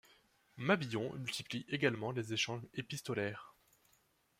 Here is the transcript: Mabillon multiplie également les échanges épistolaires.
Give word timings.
Mabillon 0.57 1.13
multiplie 1.15 1.63
également 1.69 2.09
les 2.11 2.33
échanges 2.33 2.65
épistolaires. 2.73 3.53